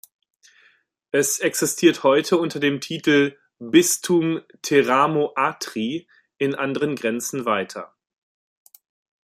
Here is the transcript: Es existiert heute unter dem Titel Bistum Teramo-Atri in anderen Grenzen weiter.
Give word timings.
Es 1.11 1.37
existiert 1.37 2.01
heute 2.01 2.39
unter 2.39 2.59
dem 2.59 2.81
Titel 2.81 3.37
Bistum 3.59 4.41
Teramo-Atri 4.63 6.07
in 6.39 6.55
anderen 6.55 6.95
Grenzen 6.95 7.45
weiter. 7.45 7.95